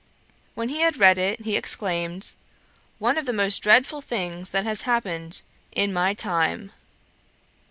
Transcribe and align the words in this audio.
When 0.55 0.69
he 0.69 0.79
had 0.79 0.97
read 0.97 1.19
it, 1.19 1.41
he 1.41 1.55
exclaimed, 1.55 2.33
'One 2.97 3.19
of 3.19 3.27
the 3.27 3.31
most 3.33 3.59
dreadful 3.59 4.01
things 4.01 4.49
that 4.49 4.65
has 4.65 4.81
happened 4.81 5.43
in 5.73 5.93
my 5.93 6.15
time.' 6.15 6.71